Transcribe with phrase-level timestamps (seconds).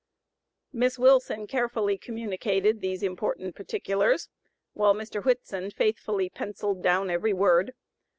[0.73, 4.29] Miss Wilson carefully communicated these important particulars,
[4.73, 5.23] while Mr.
[5.23, 7.75] Whitson faithfully penciled down every word.